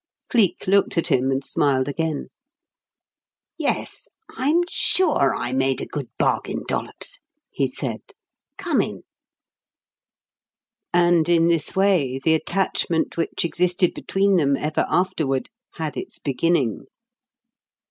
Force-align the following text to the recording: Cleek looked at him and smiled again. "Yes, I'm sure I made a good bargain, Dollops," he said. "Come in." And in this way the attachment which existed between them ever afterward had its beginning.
Cleek 0.31 0.65
looked 0.65 0.97
at 0.97 1.09
him 1.09 1.29
and 1.29 1.45
smiled 1.45 1.87
again. 1.87 2.29
"Yes, 3.55 4.07
I'm 4.31 4.61
sure 4.67 5.35
I 5.35 5.53
made 5.53 5.79
a 5.79 5.85
good 5.85 6.09
bargain, 6.17 6.63
Dollops," 6.67 7.19
he 7.51 7.67
said. 7.67 8.01
"Come 8.57 8.81
in." 8.81 9.03
And 10.91 11.29
in 11.29 11.49
this 11.49 11.75
way 11.75 12.17
the 12.23 12.33
attachment 12.33 13.15
which 13.15 13.45
existed 13.45 13.93
between 13.93 14.37
them 14.37 14.57
ever 14.57 14.87
afterward 14.89 15.51
had 15.75 15.95
its 15.95 16.17
beginning. 16.17 16.87